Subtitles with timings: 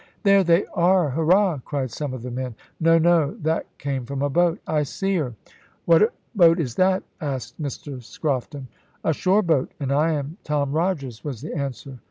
[0.23, 1.11] "There they are!
[1.11, 2.55] hurrah!" cried some of the men.
[2.79, 4.57] "No, no; that came from a boat.
[4.65, 5.35] I see her."
[5.85, 8.65] "What boat is that?" asked Mr Scrofton.
[9.03, 11.99] "A shore boat, and I am Tom Rogers," was the answer.